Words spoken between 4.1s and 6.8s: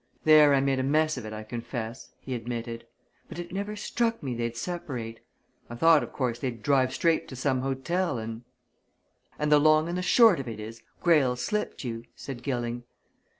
me they'd separate. I thought, of course, they'd